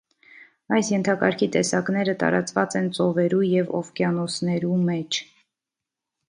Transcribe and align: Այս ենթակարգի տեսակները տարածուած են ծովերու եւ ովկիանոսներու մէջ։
Այս 0.77 0.87
ենթակարգի 0.93 1.49
տեսակները 1.55 2.15
տարածուած 2.23 2.77
են 2.81 2.87
ծովերու 2.99 3.43
եւ 3.51 3.69
ովկիանոսներու 3.81 4.81
մէջ։ 4.89 5.21